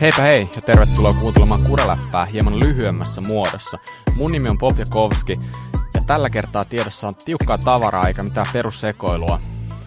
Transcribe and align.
Heipä 0.00 0.22
hei 0.22 0.48
ja 0.56 0.62
tervetuloa 0.62 1.14
kuuntelemaan 1.14 1.62
Kuraläppää 1.62 2.24
hieman 2.24 2.60
lyhyemmässä 2.60 3.20
muodossa. 3.20 3.78
Mun 4.16 4.32
nimi 4.32 4.48
on 4.48 4.58
Bob 4.58 4.78
Jakovski 4.78 5.40
ja 5.94 6.02
tällä 6.06 6.30
kertaa 6.30 6.64
tiedossa 6.64 7.08
on 7.08 7.14
tiukkaa 7.14 7.58
tavaraa 7.58 8.08
eikä 8.08 8.22
mitään 8.22 8.46
perussekoilua. 8.52 9.40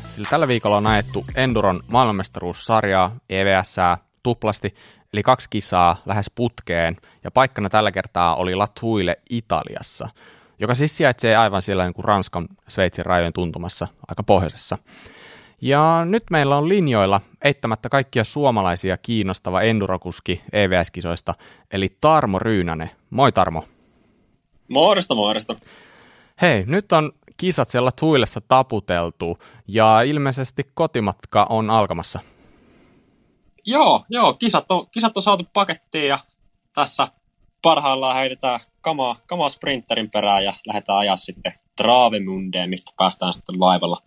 Sillä 0.08 0.30
tällä 0.30 0.48
viikolla 0.48 0.78
on 0.78 0.88
ajettu 0.88 1.26
Enduron 1.36 1.84
maailmanmestaruussarjaa, 1.92 3.16
EVS, 3.30 3.76
tuplasti, 4.24 4.76
eli 5.14 5.24
kaksi 5.24 5.50
kisaa 5.50 6.02
lähes 6.06 6.32
putkeen, 6.36 6.98
ja 7.24 7.32
paikkana 7.32 7.70
tällä 7.70 7.92
kertaa 7.92 8.36
oli 8.36 8.56
Latuille 8.56 9.20
Italiassa, 9.30 10.10
joka 10.60 10.76
siis 10.76 10.98
sijaitsee 10.98 11.36
aivan 11.36 11.62
siellä 11.62 11.84
niin 11.84 11.94
kuin 11.94 12.06
Ranskan 12.06 12.48
Sveitsin 12.68 13.06
rajojen 13.06 13.34
tuntumassa, 13.34 13.88
aika 14.08 14.24
pohjoisessa. 14.24 14.78
Ja 15.62 16.06
nyt 16.06 16.24
meillä 16.32 16.58
on 16.58 16.70
linjoilla 16.70 17.22
eittämättä 17.44 17.90
kaikkia 17.90 18.24
suomalaisia 18.24 18.98
kiinnostava 18.98 19.62
endurokuski 19.62 20.42
EVS-kisoista, 20.54 21.34
eli 21.72 21.98
Tarmo 22.02 22.40
Ryynänen. 22.40 22.92
Moi 23.10 23.32
Tarmo. 23.32 23.64
Morjesta, 24.68 25.16
morjesta. 25.16 25.56
Hei, 26.42 26.64
nyt 26.68 26.92
on 26.92 27.12
kisat 27.38 27.70
siellä 27.70 27.92
Tuilessa 28.00 28.42
taputeltu 28.48 29.38
ja 29.68 30.02
ilmeisesti 30.02 30.72
kotimatka 30.74 31.48
on 31.50 31.70
alkamassa. 31.70 32.20
Joo, 33.66 34.06
joo, 34.10 34.34
kisat 34.34 34.72
on, 34.72 34.88
kisat 34.92 35.18
on 35.18 35.24
saatu 35.24 35.44
pakettiin 35.54 36.08
ja 36.08 36.20
tässä 36.74 37.08
parhaillaan 37.62 38.16
heitetään 38.16 38.60
kamaa, 38.82 39.16
kamaa 39.28 39.50
sprinterin 39.50 40.12
perään 40.12 40.44
ja 40.44 40.54
lähdetään 40.68 41.00
ajaa 41.00 41.18
sitten 41.18 41.54
Travemundeen, 41.76 42.70
mistä 42.70 42.92
päästään 42.98 43.34
sitten 43.34 43.60
laivalla, 43.60 43.98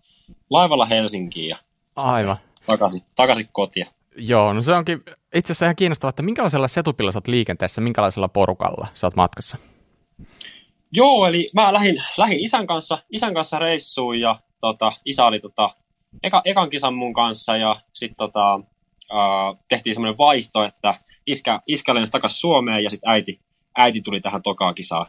laivalla 0.49 0.85
Helsinkiin 0.85 1.49
ja 1.49 1.57
Aivan. 1.95 2.37
takaisin, 2.65 3.01
takaisin 3.15 3.49
kotiin. 3.51 3.85
Joo, 4.17 4.53
no 4.53 4.61
se 4.61 4.73
onkin 4.73 5.03
itse 5.35 5.51
asiassa 5.51 5.65
ihan 5.65 5.75
kiinnostavaa, 5.75 6.09
että 6.09 6.23
minkälaisella 6.23 6.67
setupilla 6.67 7.11
sä 7.11 7.17
oot 7.17 7.27
liikenteessä, 7.27 7.81
minkälaisella 7.81 8.27
porukalla 8.27 8.87
sä 8.93 9.07
oot 9.07 9.15
matkassa? 9.15 9.57
Joo, 10.91 11.27
eli 11.27 11.49
mä 11.53 11.73
lähdin, 11.73 12.03
lähdin 12.17 12.39
isän, 12.39 12.67
kanssa, 12.67 12.97
isän 13.11 13.33
kanssa 13.33 13.59
reissuun 13.59 14.19
ja 14.19 14.35
tota, 14.59 14.91
isä 15.05 15.25
oli 15.25 15.39
tota, 15.39 15.69
eka, 16.23 16.41
ekan 16.45 16.69
kisan 16.69 16.93
mun 16.93 17.13
kanssa 17.13 17.57
ja 17.57 17.75
sitten 17.93 18.17
tota, 18.17 18.59
äh, 19.11 19.63
tehtiin 19.67 19.95
semmoinen 19.95 20.17
vaihto, 20.17 20.63
että 20.63 20.95
iskä, 21.27 21.61
iskä 21.67 21.95
lensi 21.95 22.11
takaisin 22.11 22.39
Suomeen 22.39 22.83
ja 22.83 22.89
sitten 22.89 23.09
äiti, 23.09 23.39
äiti 23.77 24.01
tuli 24.01 24.19
tähän 24.19 24.41
tokaa 24.41 24.73
kisaan 24.73 25.05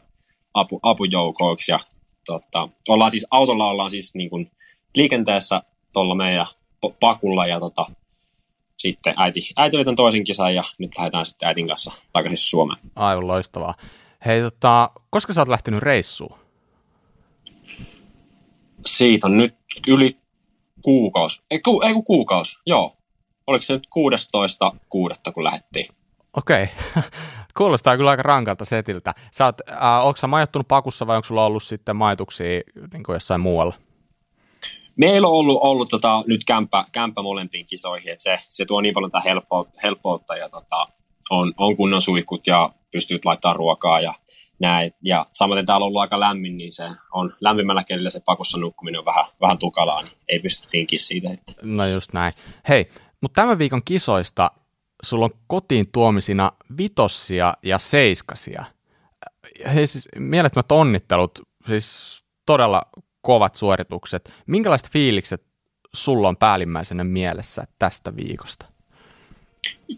apu, 0.54 0.80
apujoukoiksi 0.82 1.72
ja 1.72 1.80
tota, 2.26 2.68
ollaan 2.88 3.10
siis, 3.10 3.26
autolla 3.30 3.70
ollaan 3.70 3.90
siis 3.90 4.14
niin 4.14 4.30
kuin 4.30 4.50
liikenteessä 4.94 5.62
tuolla 5.92 6.14
meidän 6.14 6.46
pakulla 7.00 7.46
ja 7.46 7.60
tota, 7.60 7.86
sitten 8.76 9.14
äiti, 9.16 9.52
äiti 9.56 9.76
oli 9.76 9.84
tämän 9.84 9.96
toisen 9.96 10.24
kisan 10.24 10.54
ja 10.54 10.62
nyt 10.78 10.98
lähdetään 10.98 11.26
sitten 11.26 11.46
äitin 11.46 11.68
kanssa 11.68 11.92
takaisin 12.12 12.36
Suomeen. 12.36 12.80
Aivan 12.96 13.26
loistavaa. 13.26 13.74
Hei, 14.26 14.40
tota, 14.40 14.90
koska 15.10 15.32
sä 15.32 15.40
oot 15.40 15.48
lähtenyt 15.48 15.82
reissuun? 15.82 16.38
Siitä 18.86 19.26
on 19.26 19.36
nyt 19.36 19.54
yli 19.88 20.16
kuukausi. 20.82 21.42
Ei, 21.50 21.58
ku, 21.58 21.80
ei 21.82 21.92
kun 21.92 22.04
kuukausi, 22.04 22.58
joo. 22.66 22.96
Oliko 23.46 23.62
se 23.62 23.72
nyt 23.72 23.86
16. 23.90 24.72
kuudetta, 24.88 25.32
kun 25.32 25.44
lähdettiin? 25.44 25.86
Okei. 26.36 26.64
Okay. 26.64 27.02
Kuulostaa 27.58 27.96
kyllä 27.96 28.10
aika 28.10 28.22
rankalta 28.22 28.64
setiltä. 28.64 29.14
Sä 29.30 29.44
oot, 29.44 29.60
äh, 29.70 30.06
onko 30.06 30.16
sä 30.16 30.26
majoittunut 30.26 30.68
pakussa 30.68 31.06
vai 31.06 31.16
onko 31.16 31.26
sulla 31.26 31.44
ollut 31.44 31.62
sitten 31.62 31.96
majoituksia 31.96 32.60
niin 32.92 33.04
jossain 33.08 33.40
muualla? 33.40 33.74
Meillä 34.96 35.28
on 35.28 35.34
ollut, 35.34 35.58
ollut 35.62 35.88
tota, 35.88 36.22
nyt 36.26 36.44
kämppä, 36.44 36.84
kämppä 36.92 37.22
molempiin 37.22 37.66
kisoihin, 37.66 38.12
että 38.12 38.22
se, 38.22 38.38
se 38.48 38.64
tuo 38.64 38.80
niin 38.80 38.94
paljon 38.94 39.10
helppoutta, 39.24 39.78
helppoutta 39.82 40.36
ja 40.36 40.48
tota, 40.48 40.86
on, 41.30 41.52
on 41.56 41.76
kunnon 41.76 42.02
suihkut 42.02 42.46
ja 42.46 42.70
pystyt 42.92 43.24
laittamaan 43.24 43.56
ruokaa 43.56 44.00
ja 44.00 44.14
näin. 44.58 44.92
Ja 45.02 45.26
samaten 45.32 45.66
täällä 45.66 45.84
on 45.84 45.88
ollut 45.88 46.00
aika 46.00 46.20
lämmin, 46.20 46.56
niin 46.56 46.72
se 46.72 46.90
on 47.12 47.34
lämpimällä 47.40 47.84
kelillä 47.84 48.10
se 48.10 48.20
pakussa 48.20 48.58
nukkuminen 48.58 48.98
on 48.98 49.04
vähän, 49.04 49.24
vähän 49.40 49.58
tukalaa, 49.58 50.02
niin 50.02 50.12
ei 50.28 50.38
pysty 50.38 50.68
tinkiä 50.70 50.98
siitä. 50.98 51.30
Että. 51.32 51.52
No 51.62 51.86
just 51.86 52.12
näin. 52.12 52.32
Hei, 52.68 52.90
mutta 53.20 53.42
tämän 53.42 53.58
viikon 53.58 53.82
kisoista 53.84 54.50
sulla 55.02 55.24
on 55.24 55.30
kotiin 55.46 55.86
tuomisina 55.92 56.52
vitossia 56.78 57.54
ja 57.62 57.78
seiskasia. 57.78 58.64
Hei 59.74 59.86
siis 59.86 60.08
mielettömät 60.16 60.72
onnittelut, 60.72 61.38
siis 61.66 62.20
todella 62.46 62.82
kovat 63.24 63.54
suoritukset. 63.54 64.32
Minkälaiset 64.46 64.90
fiilikset 64.90 65.42
sulla 65.94 66.28
on 66.28 66.36
päällimmäisenä 66.36 67.04
mielessä 67.04 67.64
tästä 67.78 68.16
viikosta? 68.16 68.66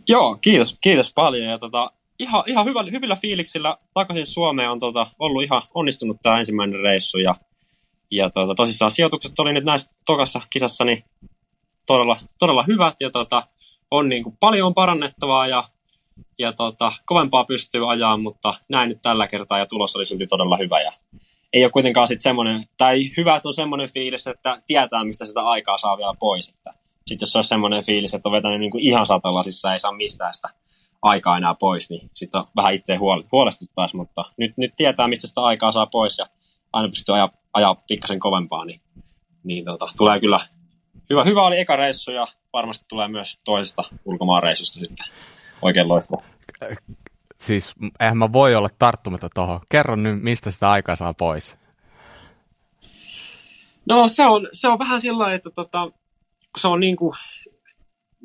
Joo, 0.09 0.39
kiitos, 0.41 0.79
kiitos 0.81 1.13
paljon. 1.15 1.51
Ja 1.51 1.59
tota, 1.59 1.91
ihan, 2.19 2.43
ihan 2.47 2.65
hyvä, 2.65 2.83
hyvillä 2.91 3.17
fiiliksillä 3.17 3.77
takaisin 3.95 4.27
Suomeen 4.27 4.71
on 4.71 4.81
tota, 4.81 5.07
ollut 5.19 5.43
ihan 5.43 5.63
onnistunut 5.75 6.17
tämä 6.23 6.39
ensimmäinen 6.39 6.81
reissu. 6.81 7.19
Ja, 7.19 7.35
ja 8.11 8.31
tota, 8.31 8.55
tosissaan 8.55 8.91
sijoitukset 8.91 9.39
oli 9.39 9.53
nyt 9.53 9.65
näissä 9.65 9.93
tokassa 10.07 10.41
kisassa 10.51 10.85
niin 10.85 11.05
todella, 11.87 12.17
todella 12.39 12.65
hyvät. 12.67 12.95
Ja 13.01 13.11
tota, 13.11 13.43
on 13.91 14.09
niin 14.09 14.23
kuin, 14.23 14.37
paljon 14.41 14.75
parannettavaa 14.75 15.47
ja, 15.47 15.65
ja 16.39 16.53
tota, 16.53 16.93
kovempaa 17.07 17.45
pystyy 17.45 17.91
ajaa, 17.91 18.17
mutta 18.17 18.55
näin 18.69 18.89
nyt 18.89 19.03
tällä 19.03 19.27
kertaa 19.27 19.59
ja 19.59 19.67
tulos 19.67 19.97
oli 19.97 20.07
silti 20.07 20.27
todella 20.27 20.57
hyvä. 20.57 20.81
Ja 20.81 20.93
ei 21.53 21.65
ole 21.65 21.73
kuitenkaan 21.73 22.09
sitten 22.09 22.23
semmoinen, 22.23 22.65
tai 22.79 23.03
hyvä, 23.17 23.37
että 23.37 23.49
on 23.49 23.55
semmoinen 23.55 23.93
fiilis, 23.93 24.27
että 24.27 24.63
tietää, 24.67 25.05
mistä 25.05 25.27
sitä 25.27 25.41
aikaa 25.41 25.79
saa 25.79 25.97
vielä 25.97 26.15
pois. 26.19 26.45
Sitten 26.45 27.19
jos 27.21 27.37
olisi 27.37 27.49
semmoinen 27.49 27.85
fiilis, 27.85 28.15
että 28.15 28.29
on 28.29 28.33
vetänyt 28.33 28.61
niin 28.61 28.71
kuin 28.71 28.85
ihan 28.85 29.07
satalasissa, 29.07 29.73
ei 29.73 29.79
saa 29.79 29.93
mistään 29.93 30.35
sitä 30.35 30.49
aikaa 31.03 31.37
enää 31.37 31.55
pois, 31.55 31.91
niin 31.91 32.11
sitten 32.15 32.43
vähän 32.57 32.75
itse 32.75 32.97
huolestuttaisi, 33.33 33.97
mutta 33.97 34.25
nyt, 34.37 34.53
nyt 34.57 34.73
tietää, 34.77 35.09
mistä 35.09 35.27
sitä 35.27 35.41
aikaa 35.41 35.73
saa 35.73 35.87
pois 35.87 36.19
ja 36.19 36.27
aina 36.73 36.89
pystyy 36.89 37.15
ajaa, 37.15 37.33
ajaa 37.53 37.75
pikkasen 37.75 38.19
kovempaa, 38.19 38.65
niin, 38.65 38.81
niin 39.45 39.65
tota, 39.65 39.87
tulee 39.97 40.21
kyllä 40.21 40.41
hyvä, 41.11 41.25
hyvä 41.25 41.43
oli 41.43 41.59
eka 41.59 41.77
reissu 41.77 42.11
ja 42.11 42.27
varmasti 42.53 42.85
tulee 42.89 43.09
myös 43.09 43.37
toisesta 43.45 43.83
ulkomaan 44.05 44.43
reissusta 44.43 44.79
sitten 44.79 45.07
oikein 45.63 45.89
loistava. 45.89 46.23
Siis 47.37 47.75
eihän 48.01 48.19
mä 48.19 48.33
voi 48.33 48.55
olla 48.55 48.69
tarttumatta 48.79 49.29
tuohon. 49.35 49.61
Kerro 49.69 49.97
nyt, 49.97 50.23
mistä 50.23 50.51
sitä 50.51 50.71
aikaa 50.71 50.97
saa 50.97 51.15
pois. 51.15 51.59
No 53.87 54.09
se 54.09 54.27
on, 54.27 54.49
se 54.53 54.69
on 54.69 54.79
vähän 54.79 55.01
sillä 55.01 55.33
että 55.33 55.51
tota, 55.51 55.91
se 56.59 56.69
on 56.69 56.81
niin 56.81 56.97
kuin, 56.97 57.17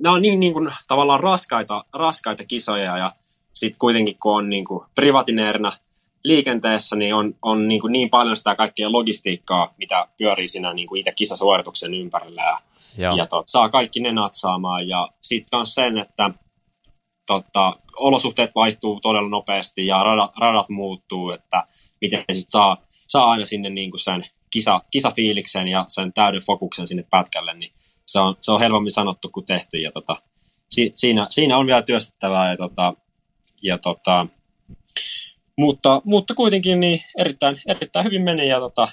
nämä 0.04 0.16
on 0.16 0.22
niin, 0.22 0.40
niin 0.40 0.54
kuin, 0.54 0.74
tavallaan 0.88 1.20
raskaita, 1.20 1.86
raskaita 1.94 2.46
kisoja 2.46 2.98
ja 2.98 3.16
sitten 3.54 3.80
kuitenkin 3.80 4.18
kun 4.20 4.36
on 4.36 4.50
niin 4.50 4.66
kuin 4.66 4.86
privatineerina 4.96 5.72
liikenteessä, 6.24 6.96
niin 6.96 7.16
on, 7.16 7.34
on 7.42 7.68
niin, 7.68 7.82
kuin 7.82 7.92
niin 7.92 8.10
paljon 8.10 8.36
sitä 8.36 8.56
kaikkea 8.56 8.92
logistiikkaa, 8.92 9.74
mitä 9.78 10.08
pyörii 10.18 10.48
siinä 10.48 10.74
niin 10.74 10.88
kuin 10.88 11.00
itse 11.00 11.12
kisasuorituksen 11.12 11.94
ympärillä 11.94 12.42
ja, 12.42 12.60
Joo. 12.98 13.16
ja 13.16 13.26
tot, 13.26 13.48
saa 13.48 13.70
kaikki 13.70 14.00
ne 14.00 14.12
natsaamaan 14.12 14.88
ja 14.88 15.10
sitten 15.22 15.60
myös 15.60 15.76
sen, 15.76 15.98
että 15.98 16.30
tota, 17.32 17.74
olosuhteet 17.98 18.52
vaihtuu 18.56 19.00
todella 19.00 19.30
nopeasti 19.30 19.86
ja 19.86 20.04
radat, 20.04 20.32
radat 20.40 20.70
muuttuu, 20.70 21.32
että 21.32 21.64
miten 22.02 22.20
sitten 22.20 22.52
saa, 22.52 22.78
saa 23.08 23.32
aina 23.32 23.46
sinne 23.46 23.70
niin 23.70 23.92
kuin 23.92 24.00
sen 24.00 24.26
kisa, 24.50 24.82
kisafiiliksen 24.92 25.68
ja 25.68 25.86
sen 25.88 26.14
täyden 26.14 26.42
fokuksen 26.46 26.88
sinne 26.88 27.06
pätkälle, 27.10 27.54
niin 27.54 27.72
se 28.06 28.20
on, 28.20 28.36
se 28.40 28.52
on 28.52 28.60
helpommin 28.60 28.92
sanottu 28.92 29.30
kuin 29.30 29.46
tehty. 29.46 29.78
Ja 29.78 29.92
tota, 29.92 30.16
si, 30.70 30.92
siinä, 30.96 31.28
siinä, 31.30 31.58
on 31.58 31.66
vielä 31.66 31.82
työstettävää. 31.82 32.52
Ja 32.52 32.58
tota, 32.58 32.94
ja 33.62 33.78
tota, 33.78 34.28
mutta, 35.58 36.02
mutta 36.06 36.36
kuitenkin 36.36 36.80
niin 36.80 37.02
erittäin, 37.18 37.58
erittäin 37.68 38.06
hyvin 38.06 38.22
meni 38.22 38.48
ja 38.48 38.60
tota, 38.60 38.88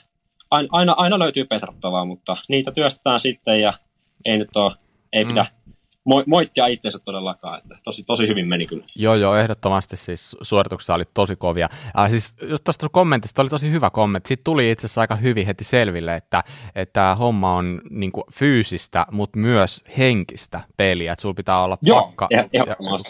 aina, 0.50 0.92
aina 0.92 1.18
löytyy 1.18 1.44
petrattavaa, 1.44 2.04
mutta 2.04 2.36
niitä 2.48 2.72
työstetään 2.72 3.20
sitten 3.20 3.60
ja 3.60 3.72
ei 4.24 4.38
nyt 4.38 4.56
ole, 4.56 4.72
ei 5.12 5.24
pidä, 5.24 5.42
mm 5.42 5.57
mo- 6.08 6.24
moittia 6.26 6.66
itseensä 6.66 6.98
todellakaan, 6.98 7.58
että 7.58 7.74
tosi, 7.84 8.04
tosi 8.04 8.28
hyvin 8.28 8.48
meni 8.48 8.66
kyllä. 8.66 8.84
Joo, 8.96 9.14
joo, 9.14 9.36
ehdottomasti 9.36 9.96
siis 9.96 10.36
suorituksia 10.42 10.94
oli 10.94 11.04
tosi 11.14 11.36
kovia. 11.36 11.68
Äh, 11.98 12.10
siis 12.10 12.34
just 12.48 12.64
tuosta 12.64 12.88
kommentista 12.88 13.42
oli 13.42 13.48
tosi 13.48 13.70
hyvä 13.70 13.90
kommentti. 13.90 14.28
Siitä 14.28 14.44
tuli 14.44 14.70
itse 14.70 14.86
asiassa 14.86 15.00
aika 15.00 15.16
hyvin 15.16 15.46
heti 15.46 15.64
selville, 15.64 16.16
että, 16.16 16.44
että 16.74 17.16
homma 17.18 17.54
on 17.54 17.80
niin 17.90 18.12
kuin, 18.12 18.24
fyysistä, 18.32 19.06
mutta 19.12 19.38
myös 19.38 19.84
henkistä 19.98 20.60
peliä. 20.76 21.12
Että 21.12 21.22
sulla 21.22 21.34
pitää 21.34 21.62
olla 21.62 21.78
joo, 21.82 22.02
pakka, 22.02 22.28
ja, 22.30 22.48
ja 22.52 22.64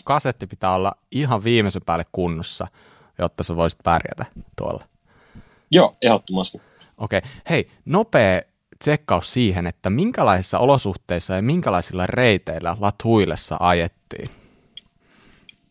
kasetti 0.04 0.46
pitää 0.46 0.74
olla 0.74 0.92
ihan 1.10 1.44
viimeisen 1.44 1.82
päälle 1.86 2.04
kunnossa, 2.12 2.66
jotta 3.18 3.42
sä 3.42 3.56
voisit 3.56 3.80
pärjätä 3.84 4.24
tuolla. 4.56 4.84
Joo, 5.70 5.96
ehdottomasti. 6.02 6.60
Okei, 6.98 7.18
okay. 7.18 7.30
hei, 7.50 7.70
nopea 7.84 8.42
tsekkaus 8.78 9.32
siihen, 9.32 9.66
että 9.66 9.90
minkälaisissa 9.90 10.58
olosuhteissa 10.58 11.34
ja 11.34 11.42
minkälaisilla 11.42 12.06
reiteillä 12.06 12.76
Latuilessa 12.80 13.56
ajettiin? 13.60 14.30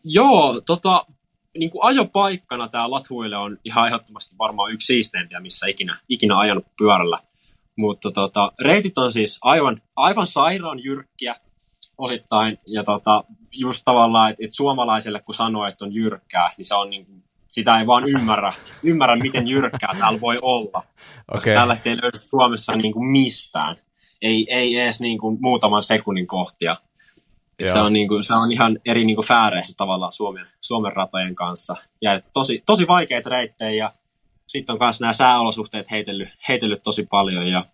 Joo, 0.04 0.60
tota, 0.66 1.06
niin 1.58 1.70
kuin 1.70 1.84
ajopaikkana 1.84 2.68
tämä 2.68 2.90
Latuille 2.90 3.36
on 3.36 3.58
ihan 3.64 3.86
ehdottomasti 3.86 4.34
varmaan 4.38 4.72
yksi 4.72 4.86
siisteimpiä, 4.86 5.40
missä 5.40 5.66
ikinä, 5.66 5.98
ikinä 6.08 6.38
ajanut 6.38 6.66
pyörällä. 6.78 7.18
Mutta 7.76 8.10
tota, 8.10 8.52
reitit 8.62 8.98
on 8.98 9.12
siis 9.12 9.38
aivan, 9.42 9.82
aivan 9.96 10.26
sairaan 10.26 10.84
jyrkkiä 10.84 11.34
osittain, 11.98 12.58
ja 12.66 12.84
tota, 12.84 13.24
just 13.52 13.82
tavallaan, 13.84 14.30
että, 14.30 14.44
että 14.44 14.56
suomalaiselle 14.56 15.20
kun 15.20 15.34
sanoo, 15.34 15.66
että 15.66 15.84
on 15.84 15.94
jyrkkää, 15.94 16.50
niin 16.56 16.64
se 16.64 16.74
on 16.74 16.90
niin 16.90 17.06
kuin, 17.06 17.24
sitä 17.48 17.78
ei 17.78 17.86
vaan 17.86 18.08
ymmärrä, 18.08 18.52
ymmärrä 18.82 19.16
miten 19.16 19.48
jyrkkää 19.48 19.94
täällä 19.98 20.20
voi 20.20 20.38
olla. 20.42 20.82
Koska 21.32 21.50
okay. 21.50 21.54
tällaista 21.54 21.88
ei 21.88 21.96
löydy 22.02 22.18
Suomessa 22.18 22.76
niin 22.76 22.92
kuin 22.92 23.06
mistään. 23.06 23.76
Ei, 24.22 24.46
ei 24.50 24.78
edes 24.78 25.00
niin 25.00 25.18
kuin 25.18 25.38
muutaman 25.40 25.82
sekunnin 25.82 26.26
kohtia. 26.26 26.76
se, 27.66 27.80
on 27.80 27.92
niin 27.92 28.08
kuin, 28.08 28.24
se 28.24 28.34
on 28.34 28.52
ihan 28.52 28.78
eri 28.84 29.04
niin 29.04 29.16
kuin 29.16 29.26
fääreissä 29.26 29.74
tavallaan 29.76 30.12
Suomen, 30.12 30.46
Suomen 30.60 30.92
ratojen 30.92 31.34
kanssa. 31.34 31.76
Ja 32.02 32.20
tosi, 32.32 32.62
tosi 32.66 32.88
vaikeita 32.88 33.30
reittejä 33.30 33.84
ja 33.84 33.92
sitten 34.46 34.72
on 34.72 34.78
myös 34.80 35.00
nämä 35.00 35.12
sääolosuhteet 35.12 35.90
heitellyt, 35.90 36.28
heitellyt 36.48 36.82
tosi 36.82 37.06
paljon. 37.10 37.46
Ja 37.46 37.64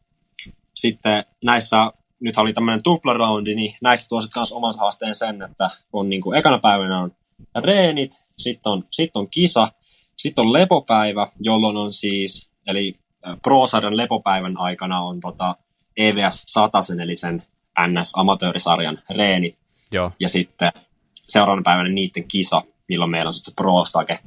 sitten 0.74 1.24
näissä 1.44 1.92
nyt 2.20 2.38
oli 2.38 2.52
tämmöinen 2.52 2.82
tuplaroundi, 2.82 3.54
niin 3.54 3.76
näissä 3.82 4.08
tuo 4.08 4.20
sitten 4.20 4.42
oman 4.52 4.78
haasteen 4.78 5.14
sen, 5.14 5.42
että 5.42 5.70
on 5.92 6.08
niin 6.08 6.22
kuin, 6.22 6.38
ekana 6.38 6.58
päivänä 6.58 7.00
on 7.00 7.10
reenit, 7.58 8.12
sitten 8.38 8.73
on, 8.73 8.82
sit 8.91 9.17
on 9.17 9.31
kisa, 9.31 9.73
sitten 10.17 10.44
on 10.44 10.52
lepopäivä, 10.52 11.29
jolloin 11.41 11.76
on 11.76 11.93
siis, 11.93 12.50
eli 12.67 12.94
Pro-sarjan 13.43 13.96
lepopäivän 13.96 14.58
aikana 14.58 15.00
on 15.00 15.20
tota 15.20 15.56
EVS 15.96 16.43
100 16.46 16.79
eli 17.02 17.14
sen 17.14 17.43
NS-amatöörisarjan 17.81 18.99
reenit. 19.11 19.58
Joo. 19.93 20.12
Ja 20.20 20.29
sitten 20.29 20.73
seuraavana 21.12 21.62
päivänä 21.64 21.88
niiden 21.88 22.25
kisa, 22.29 22.62
milloin 22.88 23.11
meillä 23.11 23.29
on 23.29 23.35
sitten 23.35 23.50
se 23.50 23.55
Pro-stake. 23.56 24.19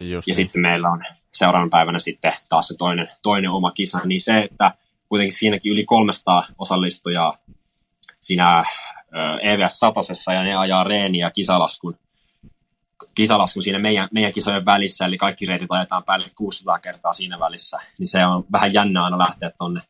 Just 0.00 0.28
ja 0.28 0.32
niin. 0.32 0.34
sitten 0.34 0.62
meillä 0.62 0.88
on 0.88 1.02
seuraavana 1.32 1.70
päivänä 1.70 1.98
sitten 1.98 2.32
taas 2.48 2.68
se 2.68 2.74
toinen, 2.76 3.08
toinen 3.22 3.50
oma 3.50 3.70
kisa. 3.70 3.98
Niin 4.04 4.20
se, 4.20 4.38
että 4.38 4.74
kuitenkin 5.08 5.38
siinäkin 5.38 5.72
yli 5.72 5.84
300 5.84 6.42
osallistujaa 6.58 7.38
siinä 8.20 8.62
EVS 9.42 9.78
Satasessa 9.78 10.32
ja 10.32 10.42
ne 10.42 10.54
ajaa 10.54 10.84
reeniä 10.84 11.30
kisalaskun, 11.30 11.98
kisalaskun 13.14 13.62
siinä 13.62 13.78
meidän, 13.78 14.08
meidän 14.12 14.32
kisojen 14.32 14.64
välissä, 14.64 15.04
eli 15.04 15.16
kaikki 15.16 15.46
reitit 15.46 15.70
ajetaan 15.70 16.04
päälle 16.04 16.26
600 16.36 16.78
kertaa 16.78 17.12
siinä 17.12 17.38
välissä, 17.38 17.78
niin 17.98 18.06
se 18.06 18.26
on 18.26 18.44
vähän 18.52 18.72
jännä 18.72 19.04
aina 19.04 19.18
lähteä 19.18 19.50
tonne, 19.58 19.80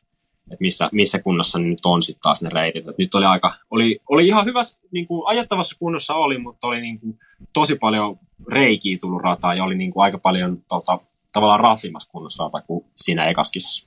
että 0.51 0.61
missä, 0.61 0.89
missä 0.91 1.19
kunnossa 1.19 1.59
nyt 1.59 1.85
on 1.85 2.01
sitten 2.01 2.21
taas 2.21 2.41
ne 2.41 2.49
reitit. 2.49 2.87
Et 2.87 2.97
nyt 2.97 3.15
oli 3.15 3.25
aika, 3.25 3.53
oli, 3.71 3.99
oli 4.09 4.27
ihan 4.27 4.45
hyvä, 4.45 4.61
niin 4.91 5.07
kuin 5.07 5.23
ajettavassa 5.25 5.75
kunnossa 5.79 6.13
oli, 6.13 6.37
mutta 6.37 6.67
oli 6.67 6.81
niin 6.81 6.99
kuin, 6.99 7.19
tosi 7.53 7.75
paljon 7.75 8.19
reikiä 8.51 8.97
tullut 9.01 9.21
rataa 9.21 9.55
ja 9.55 9.63
oli 9.63 9.75
niin 9.75 9.91
kuin, 9.91 10.03
aika 10.03 10.17
paljon 10.17 10.57
tota, 10.69 10.99
tavallaan 11.33 11.59
raffimmassa 11.59 12.11
kunnossa 12.11 12.43
rata 12.43 12.61
kuin 12.61 12.85
siinä 12.95 13.25
ekaskisassa. 13.25 13.86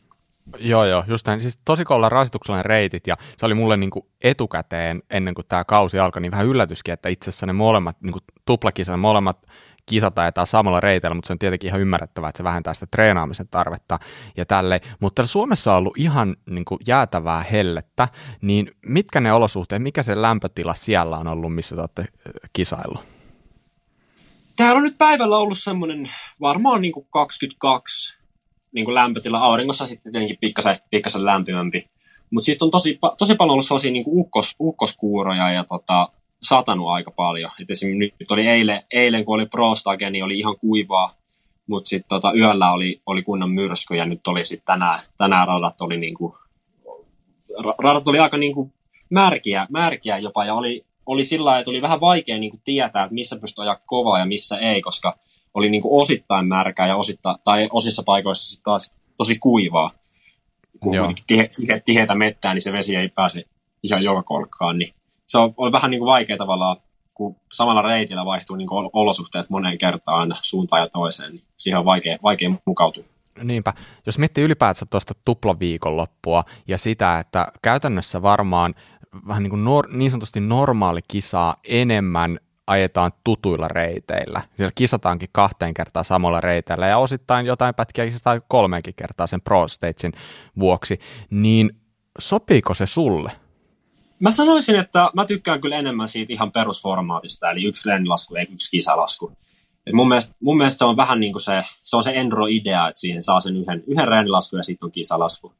Joo, 0.58 0.84
joo, 0.84 1.04
just 1.06 1.26
näin. 1.26 1.40
Siis 1.40 1.58
tosi 1.64 1.84
kolla 1.84 2.08
rasituksellinen 2.08 2.64
reitit 2.64 3.06
ja 3.06 3.16
se 3.36 3.46
oli 3.46 3.54
mulle 3.54 3.76
niin 3.76 3.90
kuin 3.90 4.06
etukäteen 4.22 5.02
ennen 5.10 5.34
kuin 5.34 5.46
tämä 5.48 5.64
kausi 5.64 5.98
alkoi, 5.98 6.22
niin 6.22 6.32
vähän 6.32 6.46
yllätyskin, 6.46 6.94
että 6.94 7.08
itse 7.08 7.28
asiassa 7.28 7.46
ne 7.46 7.52
molemmat, 7.52 7.96
niin 8.00 8.12
kuin 8.12 8.22
tuplakisa, 8.46 8.92
ne 8.92 8.96
molemmat 8.96 9.46
kisat 9.86 10.18
ajetaan 10.18 10.46
samalla 10.46 10.80
reiteillä, 10.80 11.14
mutta 11.14 11.26
se 11.26 11.32
on 11.32 11.38
tietenkin 11.38 11.68
ihan 11.68 11.80
ymmärrettävää, 11.80 12.28
että 12.28 12.36
se 12.36 12.44
vähentää 12.44 12.74
sitä 12.74 12.86
treenaamisen 12.90 13.48
tarvetta 13.50 13.98
ja 14.36 14.46
tälle. 14.46 14.80
Mutta 15.00 15.26
Suomessa 15.26 15.72
on 15.72 15.78
ollut 15.78 15.98
ihan 15.98 16.36
niin 16.50 16.64
kuin 16.64 16.78
jäätävää 16.86 17.42
hellettä, 17.42 18.08
niin 18.40 18.70
mitkä 18.86 19.20
ne 19.20 19.32
olosuhteet, 19.32 19.82
mikä 19.82 20.02
se 20.02 20.22
lämpötila 20.22 20.74
siellä 20.74 21.18
on 21.18 21.28
ollut, 21.28 21.54
missä 21.54 21.76
te 21.76 21.82
olette 21.82 22.04
kisaillut? 22.52 23.04
Täällä 24.56 24.76
on 24.76 24.82
nyt 24.82 24.98
päivällä 24.98 25.36
ollut 25.36 25.58
semmoinen 25.58 26.10
varmaan 26.40 26.80
niin 26.80 26.92
kuin 26.92 27.06
22 27.10 28.19
niin 28.72 28.84
kuin 28.84 28.94
lämpötila 28.94 29.38
auringossa 29.38 29.86
sitten 29.86 30.12
tietenkin 30.12 30.38
pikkasen, 30.40 30.78
pikkasen 30.90 31.24
lämpimämpi. 31.24 31.86
Mutta 32.30 32.44
sitten 32.44 32.66
on 32.66 32.70
tosi, 32.70 32.98
tosi 33.18 33.34
paljon 33.34 33.52
ollut 33.52 33.66
sellaisia 33.66 33.92
niin 33.92 34.04
kuin 34.04 34.18
ukkos, 34.18 34.54
ukkoskuuroja 34.60 35.52
ja 35.52 35.64
tota, 35.64 36.08
satanut 36.42 36.88
aika 36.88 37.10
paljon. 37.10 37.50
Et 37.60 37.70
esimerkiksi 37.70 38.16
nyt 38.20 38.30
oli 38.30 38.46
eilen, 38.46 38.82
eilen 38.90 39.24
kun 39.24 39.34
oli 39.34 39.46
Prostage, 39.46 40.10
niin 40.10 40.24
oli 40.24 40.38
ihan 40.38 40.58
kuivaa, 40.58 41.10
mutta 41.66 41.88
sitten 41.88 42.08
tota, 42.08 42.32
yöllä 42.32 42.72
oli, 42.72 43.00
oli 43.06 43.22
kunnon 43.22 43.50
myrsky 43.50 43.96
ja 43.96 44.06
nyt 44.06 44.26
oli 44.26 44.44
sitten 44.44 44.66
tänään, 44.66 44.98
tänään 45.18 45.48
radat 45.48 45.80
oli, 45.80 45.96
niin 45.96 46.14
kuin, 46.14 46.34
radat 47.78 48.08
oli 48.08 48.18
aika 48.18 48.36
niin 48.36 48.54
kuin 48.54 48.72
märkiä, 49.10 49.66
märkiä 49.70 50.18
jopa 50.18 50.44
ja 50.44 50.54
oli, 50.54 50.84
oli 51.06 51.24
sillä 51.24 51.58
että 51.58 51.70
oli 51.70 51.82
vähän 51.82 52.00
vaikea 52.00 52.38
niin 52.38 52.50
kuin 52.50 52.62
tietää, 52.64 53.04
että 53.04 53.14
missä 53.14 53.36
pystyy 53.40 53.62
ajaa 53.62 53.80
kovaa 53.86 54.18
ja 54.18 54.26
missä 54.26 54.58
ei, 54.58 54.80
koska 54.80 55.18
oli 55.54 55.70
niin 55.70 55.82
kuin 55.82 56.02
osittain 56.02 56.46
märkää 56.46 56.88
ja 56.88 56.96
osittain, 56.96 57.36
tai 57.44 57.68
osissa 57.72 58.02
paikoissa 58.02 58.48
sitten 58.50 58.64
taas 58.64 58.92
tosi 59.16 59.38
kuivaa. 59.38 59.90
Kun 60.80 60.94
Joo. 60.94 61.12
tihe, 61.26 61.50
tihe, 61.56 61.82
tiheitä 61.84 62.14
mettää, 62.14 62.54
niin 62.54 62.62
se 62.62 62.72
vesi 62.72 62.96
ei 62.96 63.08
pääse 63.08 63.44
ihan 63.82 64.02
joka 64.02 64.22
kolkkaan. 64.22 64.78
Niin 64.78 64.94
se 65.26 65.38
on, 65.38 65.54
on 65.56 65.72
vähän 65.72 65.90
niin 65.90 65.98
kuin 65.98 66.06
vaikea 66.06 66.36
tavallaan, 66.36 66.76
kun 67.14 67.36
samalla 67.52 67.82
reitillä 67.82 68.24
vaihtuu 68.24 68.56
niin 68.56 68.68
kuin 68.68 68.90
olosuhteet 68.92 69.50
moneen 69.50 69.78
kertaan 69.78 70.36
suuntaan 70.42 70.82
ja 70.82 70.88
toiseen, 70.88 71.32
niin 71.32 71.44
siihen 71.56 71.78
on 71.78 71.84
vaikea, 71.84 72.18
vaikea 72.22 72.50
mukautua. 72.64 73.04
Niinpä. 73.42 73.72
Jos 74.06 74.18
miettii 74.18 74.44
ylipäätään 74.44 74.88
tuosta 74.90 75.14
tuplaviikonloppua 75.24 76.44
ja 76.68 76.78
sitä, 76.78 77.18
että 77.18 77.52
käytännössä 77.62 78.22
varmaan 78.22 78.74
vähän 79.28 79.42
niin, 79.42 79.50
kuin 79.50 79.64
nor- 79.64 79.96
niin 79.96 80.10
sanotusti 80.10 80.40
normaali 80.40 81.00
kisaa 81.08 81.56
enemmän 81.64 82.40
ajetaan 82.70 83.12
tutuilla 83.24 83.68
reiteillä. 83.68 84.42
Siellä 84.56 84.72
kisataankin 84.74 85.28
kahteen 85.32 85.74
kertaan 85.74 86.04
samalla 86.04 86.40
reiteillä 86.40 86.86
ja 86.86 86.98
osittain 86.98 87.46
jotain 87.46 87.74
pätkiä 87.74 88.06
kisataan 88.06 88.42
kolmeenkin 88.48 88.94
kertaa 88.94 89.26
sen 89.26 89.40
Pro 89.40 89.68
Stagein 89.68 90.12
vuoksi. 90.58 90.98
Niin 91.30 91.70
sopiiko 92.18 92.74
se 92.74 92.86
sulle? 92.86 93.32
Mä 94.20 94.30
sanoisin, 94.30 94.80
että 94.80 95.10
mä 95.14 95.24
tykkään 95.24 95.60
kyllä 95.60 95.76
enemmän 95.76 96.08
siitä 96.08 96.32
ihan 96.32 96.52
perusformaatista, 96.52 97.50
eli 97.50 97.64
yksi 97.64 97.88
rennilasku 97.88 98.34
ei 98.34 98.46
yksi 98.52 98.70
kisalasku. 98.70 99.32
Et 99.86 99.94
mun, 99.94 100.08
mielestä, 100.08 100.36
mun 100.40 100.56
mielestä 100.56 100.78
se 100.78 100.84
on 100.84 100.96
vähän 100.96 101.20
niin 101.20 101.32
kuin 101.32 101.42
se, 101.42 101.62
se 101.82 101.96
on 101.96 102.02
se 102.02 102.10
Endro-idea, 102.10 102.88
että 102.88 103.00
siihen 103.00 103.22
saa 103.22 103.40
sen 103.40 103.56
yhden, 103.56 103.82
yhden 103.86 104.08
rennilasku 104.08 104.56
ja 104.56 104.62
sitten 104.62 104.86
on 104.86 104.92
kisalasku. 104.92 105.52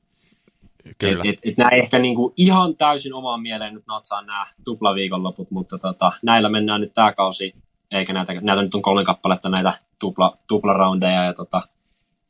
Kyllä. 0.99 1.23
Et, 1.25 1.31
et, 1.31 1.39
et 1.43 1.57
nämä 1.57 1.71
ehkä 1.71 1.99
niinku 1.99 2.33
ihan 2.37 2.77
täysin 2.77 3.15
omaan 3.15 3.43
mieleen 3.43 3.75
nyt 3.75 3.87
natsaa 3.87 4.23
nämä 4.23 4.47
tuplaviikonloput, 4.65 5.51
mutta 5.51 5.79
tota, 5.79 6.13
näillä 6.23 6.49
mennään 6.49 6.81
nyt 6.81 6.93
tämä 6.93 7.13
kausi, 7.13 7.55
eikä 7.91 8.13
näitä, 8.13 8.33
näitä 8.41 8.63
nyt 8.63 8.75
on 8.75 8.83
kolme 8.83 9.05
kappaletta 9.05 9.49
näitä 9.49 9.73
tupla, 9.99 10.39
tuplaraundeja, 10.47 11.25
ja 11.25 11.35
tota, 11.35 11.63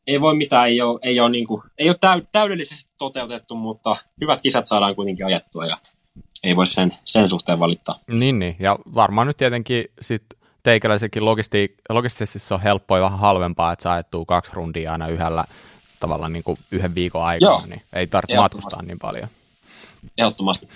ei 0.07 0.21
voi 0.21 0.35
mitään, 0.35 0.67
ei 0.67 0.81
ole, 0.81 0.99
ei 1.01 1.19
ole, 1.19 1.29
niinku, 1.29 1.63
ei 1.77 1.89
ole 1.89 1.97
täy, 1.99 2.21
täydellisesti 2.31 2.91
toteutettu, 2.97 3.55
mutta 3.55 3.95
hyvät 4.21 4.41
kisat 4.41 4.67
saadaan 4.67 4.95
kuitenkin 4.95 5.25
ajettua, 5.25 5.65
ja 5.65 5.77
ei 6.43 6.55
voi 6.55 6.67
sen, 6.67 6.93
sen 7.05 7.29
suhteen 7.29 7.59
valittaa. 7.59 7.99
Niin, 8.07 8.39
niin, 8.39 8.55
ja 8.59 8.77
varmaan 8.95 9.27
nyt 9.27 9.37
tietenkin 9.37 9.85
sit 10.01 10.23
teikäläisenkin 10.63 11.25
logisti- 11.25 11.75
logistisesti 11.89 12.39
se 12.39 12.53
on 12.53 12.61
helppoa 12.61 12.97
ja 12.97 13.03
vähän 13.03 13.19
halvempaa, 13.19 13.71
että 13.73 13.83
saa 13.83 13.93
ajettua 13.93 14.25
kaksi 14.25 14.51
rundia 14.53 14.91
aina 14.91 15.07
yhdellä 15.07 15.43
tavallaan 16.01 16.33
niin 16.33 16.43
kuin 16.43 16.59
yhden 16.71 16.95
viikon 16.95 17.25
aikana, 17.25 17.51
Joo. 17.51 17.63
niin 17.65 17.81
ei 17.93 18.07
tarvitse 18.07 18.37
matkustaa 18.37 18.81
niin 18.81 18.99
paljon. 18.99 19.27
Ehdottomasti. 20.17 20.67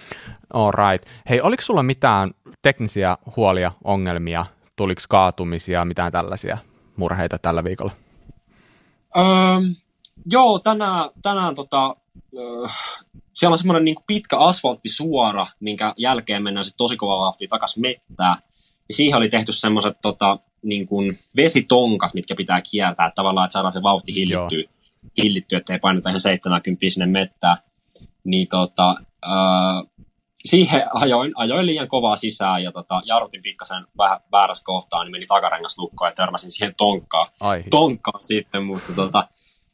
All 0.54 0.72
right. 0.72 1.08
Hei, 1.30 1.42
oliko 1.42 1.62
sulla 1.62 1.84
mitään 1.84 2.32
teknisiä 2.62 3.18
huolia, 3.36 3.72
ongelmia, 3.84 4.46
tuliko 4.76 5.02
kaatumisia, 5.10 5.86
mitään 5.86 6.12
tällaisia 6.12 6.58
murheita 6.98 7.40
tällä 7.40 7.64
viikolla? 7.64 7.92
Öö, 9.18 9.24
joo, 10.26 10.60
tänään, 10.60 11.10
tänään 11.22 11.56
tota, 11.56 11.96
öö, 12.38 12.68
siellä 13.34 13.54
on 13.54 13.58
semmoinen 13.58 13.86
niin 13.86 13.96
pitkä 14.08 14.38
asfalttisuora, 14.38 15.48
minkä 15.60 15.94
jälkeen 15.98 16.44
mennään 16.44 16.66
sitten 16.66 16.78
tosi 16.78 16.98
kovaa 16.98 17.20
vauhtia 17.20 17.48
takaisin 17.48 17.82
mettää. 17.82 18.38
Ja 18.90 18.94
siihen 18.96 19.18
oli 19.18 19.30
tehty 19.30 19.52
semmoiset 19.52 19.98
tota, 20.02 20.40
niin 20.62 20.88
kuin 20.88 21.20
vesitonkat, 21.36 22.14
mitkä 22.14 22.36
pitää 22.36 22.62
kiertää, 22.62 23.12
tavallaan, 23.16 23.46
että 23.46 23.54
saadaan 23.54 23.74
se 23.74 23.84
vauhti 23.84 24.14
hillittyä 24.14 24.75
hillitty, 25.18 25.56
ettei 25.56 25.80
paineta 25.80 26.10
ihan 26.10 26.22
70 26.22 26.86
sinne 26.90 27.06
mettää. 27.06 27.58
Niin 28.24 28.48
tota, 28.48 28.96
äh, 29.26 30.06
siihen 30.46 30.84
ajoin, 30.94 31.32
ajoin 31.36 31.66
liian 31.66 31.88
kovaa 31.88 32.16
sisään 32.16 32.64
ja 32.64 32.72
tota, 32.72 33.02
jarrutin 33.06 33.42
pikkasen 33.42 33.88
vähän 33.98 34.20
väärässä 34.32 34.66
kohtaa, 34.66 35.04
niin 35.04 35.12
meni 35.12 35.26
takarengas 35.26 35.78
lukkoon 35.78 36.12
ja 36.12 36.16
törmäsin 36.16 36.52
siihen 36.52 36.76
tonkkaan, 36.78 37.26
tonkkaan 37.70 38.24
sitten, 38.24 38.64
mutta 38.64 38.94
tota, 38.96 39.28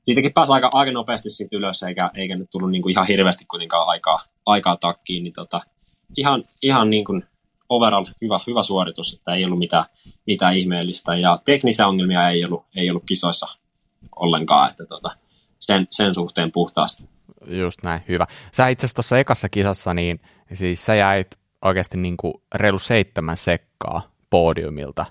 niitäkin 0.08 0.34
pääsi 0.34 0.52
aika, 0.52 0.70
aika 0.74 0.92
nopeasti 0.92 1.30
sitten 1.30 1.60
ylös, 1.60 1.84
eikä, 1.84 2.12
eikä 2.16 2.36
nyt 2.36 2.50
tullut 2.52 2.72
niinku 2.72 2.90
ihan 2.90 3.08
hirveästi 3.08 3.46
kuitenkaan 3.46 3.88
aikaa, 3.88 4.20
aikaa 4.46 4.78
takkiin, 4.78 5.24
niin 5.24 5.34
tota, 5.34 5.62
ihan, 6.18 6.44
ihan 6.62 6.90
niin 6.90 7.06
kuin 7.06 7.26
overall 7.70 8.06
hyvä, 8.22 8.40
hyvä 8.48 8.64
suoritus, 8.64 9.14
että 9.14 9.36
ei 9.36 9.46
ollut 9.46 9.60
mitään, 9.60 9.86
mitään 10.28 10.58
ihmeellistä 10.58 11.16
ja 11.16 11.40
teknisiä 11.46 11.88
ongelmia 11.88 12.30
ei 12.30 12.46
ollut, 12.46 12.66
ei 12.76 12.90
ollut 12.90 13.04
kisoissa 13.06 13.48
ollenkaan, 14.16 14.72
että 14.72 14.86
tota, 14.86 15.12
sen, 15.60 15.88
sen 15.90 16.16
suhteen 16.16 16.52
puhtaasti. 16.52 17.04
Just 17.48 17.84
näin, 17.84 18.02
hyvä. 18.08 18.28
Sä 18.52 18.68
itse 18.68 18.86
asiassa 18.86 18.96
tuossa 18.96 19.20
ekassa 19.20 19.50
kisassa, 19.50 19.94
niin 19.94 20.22
siis 20.54 20.86
sä 20.86 20.96
jäit 20.96 21.28
oikeasti 21.66 21.98
niin 21.98 22.18
kuin 22.18 22.34
reilu 22.56 22.80
seitsemän 22.80 23.38
sekkaa 23.38 24.02
podiumilta, 24.30 25.06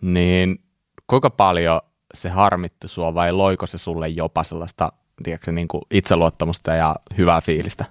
niin 0.00 0.64
kuinka 1.06 1.30
paljon 1.30 1.80
se 2.14 2.28
harmitti 2.28 2.88
sua 2.88 3.14
vai 3.14 3.32
loiko 3.32 3.66
se 3.66 3.78
sulle 3.78 4.08
jopa 4.08 4.44
sellaista 4.44 4.92
tiedätkö, 5.22 5.52
niin 5.52 5.68
kuin 5.68 5.82
itseluottamusta 5.90 6.74
ja 6.74 6.96
hyvää 7.18 7.40
fiilistä? 7.40 7.84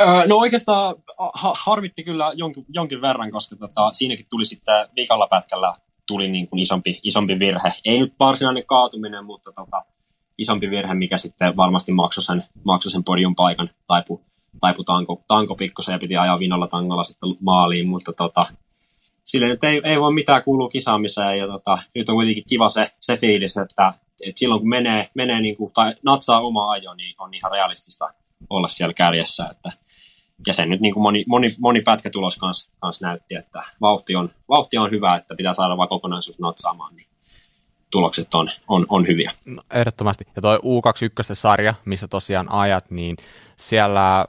Öö, 0.00 0.26
no 0.26 0.36
oikeastaan 0.36 0.94
ha- 1.34 1.54
harvitti 1.64 2.04
kyllä 2.04 2.32
jonkin, 2.34 2.64
jonkin 2.68 3.00
verran, 3.00 3.30
koska 3.30 3.56
tota, 3.56 3.92
siinäkin 3.92 4.26
tuli 4.30 4.44
sitten 4.44 4.88
viikalla 4.96 5.26
pätkällä 5.26 5.74
tuli 6.06 6.28
niin 6.28 6.48
kuin 6.48 6.60
isompi, 6.60 7.00
isompi 7.02 7.38
virhe. 7.38 7.72
Ei 7.84 7.98
nyt 7.98 8.14
varsinainen 8.20 8.66
kaatuminen, 8.66 9.24
mutta 9.24 9.52
tota, 9.52 9.82
isompi 10.38 10.70
virhe, 10.70 10.94
mikä 10.94 11.16
sitten 11.16 11.56
varmasti 11.56 11.92
maksoi 11.92 12.24
sen, 12.24 12.42
maksoi 12.64 12.92
sen 12.92 13.04
podium 13.04 13.34
paikan, 13.34 13.70
taipu, 13.86 14.20
taipu 14.60 14.84
tanko, 14.84 15.22
tanko 15.28 15.54
pikkusen 15.54 15.92
ja 15.92 15.98
piti 15.98 16.16
ajaa 16.16 16.38
vinolla 16.38 16.68
tangolla 16.68 17.04
sitten 17.04 17.36
maaliin, 17.40 17.88
mutta 17.88 18.12
tota, 18.12 18.46
sille 19.24 19.48
nyt 19.48 19.64
ei, 19.64 19.80
ei 19.84 20.00
voi 20.00 20.12
mitään 20.12 20.42
kuulua 20.42 20.68
kisaamiseen 20.68 21.38
ja 21.38 21.46
tota, 21.46 21.78
nyt 21.94 22.08
on 22.08 22.14
kuitenkin 22.14 22.44
kiva 22.48 22.68
se, 22.68 22.86
se 23.00 23.16
fiilis, 23.16 23.56
että, 23.56 23.92
että 24.26 24.38
silloin 24.38 24.60
kun 24.60 24.68
menee, 24.68 25.10
menee 25.14 25.40
niin 25.40 25.56
kuin, 25.56 25.72
tai 25.72 25.94
natsaa 26.02 26.40
oma 26.40 26.70
ajo, 26.70 26.94
niin 26.94 27.14
on 27.18 27.34
ihan 27.34 27.52
realistista 27.52 28.08
olla 28.50 28.68
siellä 28.68 28.94
kärjessä, 28.94 29.48
että 29.50 29.85
ja 30.46 30.52
sen 30.52 30.70
nyt 30.70 30.80
niin 30.80 30.94
kuin 30.94 31.02
moni, 31.02 31.24
moni, 31.28 31.54
moni 31.58 31.80
pätkätulos 31.80 32.36
kanssa 32.36 32.70
kans 32.80 33.00
näytti, 33.00 33.34
että 33.34 33.62
vauhti 33.80 34.16
on, 34.16 34.30
vauhti 34.48 34.78
on 34.78 34.90
hyvä, 34.90 35.16
että 35.16 35.34
pitää 35.34 35.52
saada 35.52 35.76
vaan 35.76 35.88
kokonaisuus 35.88 36.38
natsaamaan, 36.38 36.96
niin 36.96 37.06
tulokset 37.90 38.34
on, 38.34 38.48
on, 38.68 38.86
on 38.88 39.06
hyviä. 39.06 39.32
No, 39.44 39.62
ehdottomasti. 39.74 40.24
Ja 40.36 40.42
tuo 40.42 40.56
U21-sarja, 40.56 41.74
missä 41.84 42.08
tosiaan 42.08 42.52
ajat, 42.52 42.90
niin 42.90 43.16
siellä, 43.56 44.26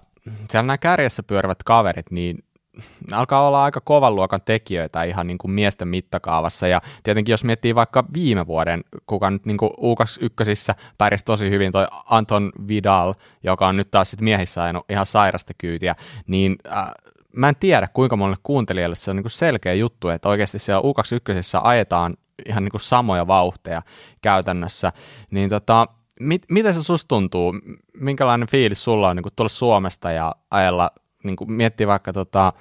siellä 0.49 0.67
nämä 0.67 0.77
kärjessä 0.77 1.23
pyörivät 1.23 1.63
kaverit, 1.63 2.11
niin 2.11 2.43
alkaa 3.11 3.47
olla 3.47 3.63
aika 3.63 3.81
kovan 3.81 4.15
luokan 4.15 4.41
tekijöitä 4.45 5.03
ihan 5.03 5.27
niin 5.27 5.37
kuin 5.37 5.51
miesten 5.51 5.87
mittakaavassa. 5.87 6.67
Ja 6.67 6.81
tietenkin 7.03 7.33
jos 7.33 7.43
miettii 7.43 7.75
vaikka 7.75 8.03
viime 8.13 8.47
vuoden, 8.47 8.83
kuka 9.07 9.31
nyt 9.31 9.45
niin 9.45 9.57
kuin 9.57 9.71
U21 9.71 10.75
pärjäsi 10.97 11.25
tosi 11.25 11.49
hyvin, 11.49 11.71
toi 11.71 11.87
Anton 12.05 12.51
Vidal, 12.67 13.13
joka 13.43 13.67
on 13.67 13.77
nyt 13.77 13.91
taas 13.91 14.11
sit 14.11 14.21
miehissä 14.21 14.63
ajanut 14.63 14.85
ihan 14.89 15.05
sairasta 15.05 15.53
kyytiä, 15.57 15.95
niin 16.27 16.55
äh, 16.75 16.91
mä 17.35 17.49
en 17.49 17.55
tiedä 17.59 17.87
kuinka 17.93 18.15
monelle 18.15 18.37
kuuntelijalle 18.43 18.95
se 18.95 19.11
on 19.11 19.15
niin 19.17 19.23
kuin 19.23 19.31
selkeä 19.31 19.73
juttu, 19.73 20.09
että 20.09 20.29
oikeasti 20.29 20.59
siellä 20.59 20.81
U21 20.81 21.61
ajetaan 21.63 22.17
ihan 22.45 22.63
niin 22.63 22.71
kuin 22.71 22.81
samoja 22.81 23.27
vauhteja 23.27 23.81
käytännössä, 24.21 24.91
niin 25.31 25.49
tota, 25.49 25.87
mit, 26.19 26.43
miten 26.51 26.73
se 26.73 26.83
susta 26.83 27.07
tuntuu? 27.07 27.55
Minkälainen 27.93 28.47
fiilis 28.47 28.83
sulla 28.83 29.09
on 29.09 29.15
niin 29.15 29.25
tulla 29.35 29.49
Suomesta 29.49 30.11
ja 30.11 30.35
ajella 30.51 30.91
niin 31.27 31.35
kuin 31.35 31.51
miettii 31.51 31.87
vaikka 31.87 32.13
tota, 32.13 32.53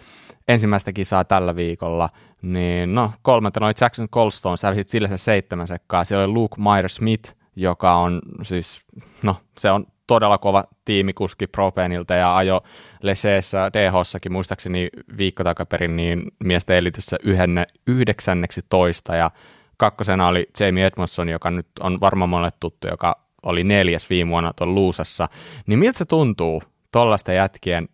ensimmäistä 0.48 0.92
kisaa 0.92 1.24
tällä 1.24 1.56
viikolla, 1.56 2.08
niin 2.42 2.94
no 2.94 3.12
kolmantena 3.22 3.66
oli 3.66 3.74
Jackson 3.80 4.08
Colstone, 4.08 4.56
sä 4.56 4.74
sillä 4.86 5.08
se 5.08 5.18
seitsemän 5.18 5.68
sekkaa, 5.68 6.04
siellä 6.04 6.24
oli 6.24 6.32
Luke 6.32 6.56
Myers-Smith, 6.56 7.34
joka 7.56 7.96
on 7.96 8.22
siis, 8.42 8.80
no 9.22 9.36
se 9.58 9.70
on 9.70 9.86
todella 10.06 10.38
kova 10.38 10.64
tiimikuski 10.84 11.46
Propenilta 11.46 12.14
ja 12.14 12.36
ajo 12.36 12.60
Leseessä 13.02 13.70
DH-sakin 13.72 14.32
muistaakseni 14.32 14.88
viikko 15.18 15.44
takaperin 15.44 15.96
niin 15.96 16.22
miesten 16.44 16.76
elitissä 16.76 17.16
yhenne, 17.22 17.66
yhdeksänneksi 17.86 18.60
toista. 18.68 19.16
Ja 19.16 19.30
kakkosena 19.76 20.26
oli 20.26 20.46
Jamie 20.60 20.86
Edmondson, 20.86 21.28
joka 21.28 21.50
nyt 21.50 21.66
on 21.80 22.00
varmaan 22.00 22.28
monelle 22.28 22.52
tuttu, 22.60 22.88
joka 22.88 23.26
oli 23.42 23.64
neljäs 23.64 24.10
viime 24.10 24.30
vuonna 24.30 24.52
tuon 24.52 24.74
Luusassa, 24.74 25.28
niin 25.66 25.78
miltä 25.78 25.98
se 25.98 26.04
tuntuu 26.04 26.62
tuollaista 26.92 27.32
jätkien 27.32 27.88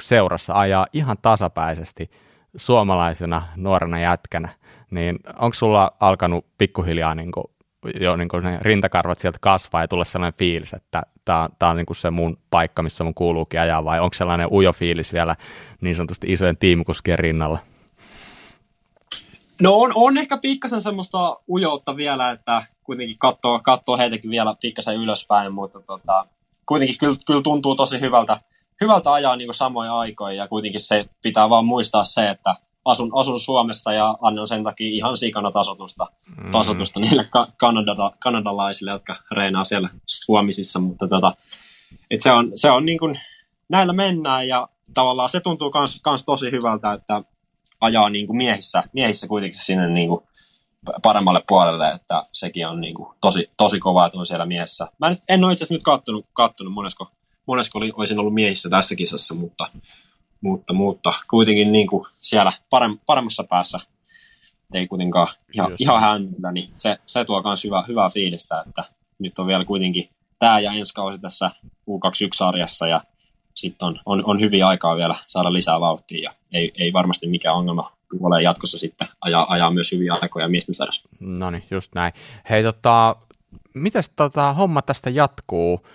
seurassa 0.00 0.54
ajaa 0.54 0.86
ihan 0.92 1.16
tasapäisesti 1.22 2.10
suomalaisena 2.56 3.42
nuorena 3.56 4.00
jätkänä, 4.00 4.48
niin 4.90 5.18
onko 5.38 5.54
sulla 5.54 5.92
alkanut 6.00 6.46
pikkuhiljaa 6.58 7.14
niin 7.14 7.32
kuin, 7.32 7.44
jo 8.00 8.16
niin 8.16 8.28
kuin 8.28 8.44
ne 8.44 8.58
rintakarvat 8.62 9.18
sieltä 9.18 9.38
kasvaa 9.40 9.80
ja 9.80 9.88
tulla 9.88 10.04
sellainen 10.04 10.38
fiilis, 10.38 10.74
että 10.74 11.02
tämä 11.24 11.70
on 11.70 11.76
niin 11.76 11.86
kuin 11.86 11.96
se 11.96 12.10
mun 12.10 12.38
paikka, 12.50 12.82
missä 12.82 13.04
mun 13.04 13.14
kuuluukin 13.14 13.60
ajaa, 13.60 13.84
vai 13.84 14.00
onko 14.00 14.14
sellainen 14.14 14.52
ujo 14.52 14.72
fiilis 14.72 15.12
vielä 15.12 15.36
niin 15.80 15.96
sanotusti 15.96 16.32
isojen 16.32 16.56
tiimikuskien 16.56 17.18
rinnalla? 17.18 17.58
No 19.62 19.74
on, 19.74 19.92
on 19.94 20.18
ehkä 20.18 20.36
pikkasen 20.36 20.80
semmoista 20.80 21.36
ujoutta 21.48 21.96
vielä, 21.96 22.30
että 22.30 22.62
kuitenkin 22.84 23.18
katsoo, 23.18 23.60
katsoo 23.62 23.98
heitäkin 23.98 24.30
vielä 24.30 24.54
pikkasen 24.60 24.96
ylöspäin, 24.96 25.52
mutta 25.52 25.80
tota, 25.80 26.26
kuitenkin 26.66 26.98
kyllä, 26.98 27.16
kyllä 27.26 27.42
tuntuu 27.42 27.76
tosi 27.76 28.00
hyvältä, 28.00 28.40
hyvältä 28.80 29.12
ajaa 29.12 29.36
niin 29.36 29.48
kuin 29.48 29.54
samoja 29.54 29.98
aikoja 29.98 30.34
ja 30.34 30.48
kuitenkin 30.48 30.80
se 30.80 31.04
pitää 31.22 31.50
vaan 31.50 31.66
muistaa 31.66 32.04
se, 32.04 32.30
että 32.30 32.54
asun, 32.84 33.10
asun 33.14 33.40
Suomessa 33.40 33.92
ja 33.92 34.18
annan 34.22 34.48
sen 34.48 34.64
takia 34.64 34.94
ihan 34.94 35.16
sikana 35.16 35.50
tasotusta, 35.50 36.06
mm. 36.44 36.50
tasotusta 36.50 37.00
niille 37.00 37.24
ka- 37.30 37.48
kanadala, 37.56 38.12
kanadalaisille, 38.18 38.90
jotka 38.90 39.16
reinaa 39.30 39.64
siellä 39.64 39.88
Suomisissa, 40.06 40.78
mutta 40.78 41.08
tota, 41.08 41.32
et 42.10 42.20
se 42.20 42.32
on, 42.32 42.52
se 42.54 42.70
on 42.70 42.86
niin 42.86 42.98
kuin, 42.98 43.20
näillä 43.68 43.92
mennään 43.92 44.48
ja 44.48 44.68
tavallaan 44.94 45.28
se 45.28 45.40
tuntuu 45.40 45.70
kans, 45.70 46.00
kans 46.02 46.24
tosi 46.24 46.50
hyvältä, 46.50 46.92
että 46.92 47.22
ajaa 47.80 48.10
niin 48.10 48.26
kuin 48.26 48.36
miehissä, 48.36 48.82
miehissä 48.92 49.28
kuitenkin 49.28 49.60
sinne 49.60 49.88
niin 49.88 50.08
kuin 50.08 50.20
paremmalle 51.02 51.42
puolelle, 51.48 51.90
että 51.90 52.22
sekin 52.32 52.66
on 52.66 52.80
niin 52.80 52.94
kuin 52.94 53.08
tosi, 53.20 53.50
tosi 53.56 53.78
kova, 53.78 54.06
että 54.06 54.18
on 54.18 54.26
siellä 54.26 54.46
miehessä. 54.46 54.86
Mä 54.98 55.10
nyt, 55.10 55.22
en 55.28 55.44
ole 55.44 55.52
itse 55.52 55.64
asiassa 55.64 55.74
nyt 55.74 55.82
kattonut, 55.82 56.26
kattonut 56.32 56.72
monesko, 56.72 57.10
monesko 57.48 57.78
oli, 57.78 57.92
olisin 57.96 58.18
ollut 58.18 58.34
miehissä 58.34 58.70
tässä 58.70 58.96
kisassa, 58.96 59.34
mutta, 59.34 59.70
mutta, 60.40 60.72
mutta 60.72 61.12
kuitenkin 61.30 61.72
niin 61.72 61.86
kuin 61.86 62.06
siellä 62.20 62.52
parem, 62.70 62.98
paremmassa 63.06 63.44
päässä 63.44 63.80
ei 64.74 64.86
kuitenkaan 64.86 65.28
ihan, 65.54 65.74
ihan 65.78 66.00
häntä, 66.00 66.52
niin 66.52 66.68
se, 66.72 66.96
se 67.06 67.24
tuo 67.24 67.42
myös 67.42 67.64
hyvää, 67.64 67.84
hyvää 67.88 68.08
fiilistä, 68.08 68.64
että 68.68 68.84
nyt 69.18 69.38
on 69.38 69.46
vielä 69.46 69.64
kuitenkin 69.64 70.08
tämä 70.38 70.60
ja 70.60 70.72
ensi 70.72 70.94
kausi 70.94 71.20
tässä 71.20 71.50
U21-sarjassa 71.90 72.88
ja 72.88 73.00
sitten 73.54 73.88
on, 73.88 74.00
on, 74.06 74.22
on 74.24 74.40
hyviä 74.40 74.68
aikaa 74.68 74.96
vielä 74.96 75.14
saada 75.26 75.52
lisää 75.52 75.80
vauhtia 75.80 76.22
ja 76.22 76.34
ei, 76.52 76.72
ei 76.78 76.92
varmasti 76.92 77.26
mikään 77.26 77.56
ongelma 77.56 77.92
ole 78.20 78.42
jatkossa 78.42 78.78
sitten 78.78 79.08
ajaa, 79.20 79.52
ajaa 79.52 79.70
myös 79.70 79.92
hyviä 79.92 80.14
aikoja 80.20 80.48
miesten 80.48 80.74
sarjassa. 80.74 81.08
No 81.20 81.50
niin, 81.50 81.64
just 81.70 81.94
näin. 81.94 82.12
Hei, 82.50 82.62
tota, 82.62 83.16
miten 83.74 84.02
tota, 84.16 84.52
homma 84.52 84.82
tästä 84.82 85.10
jatkuu? 85.10 85.86